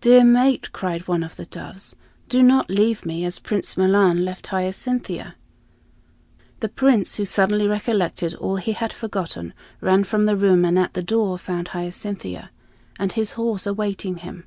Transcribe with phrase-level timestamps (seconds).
[0.00, 1.96] "Dear mate," cried one of the doves,
[2.28, 5.34] "do not leave me as Prince Milan left Hyacinthia."
[6.60, 10.94] The Prince, who suddenly recollected all he had forgotten, ran from the room and at
[10.94, 12.50] the door found Hyacinthia
[13.00, 14.44] and his horse awaiting him.